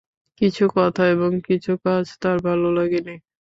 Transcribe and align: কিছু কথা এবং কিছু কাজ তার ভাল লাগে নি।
কিছু 0.41 0.63
কথা 0.75 1.03
এবং 1.07 1.31
কিছু 1.47 1.71
কাজ 1.85 2.05
তার 2.21 2.37
ভাল 2.43 2.61
লাগে 2.77 2.99
নি। 3.07 3.15